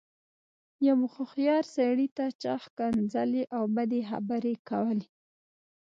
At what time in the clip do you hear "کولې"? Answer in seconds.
4.69-5.07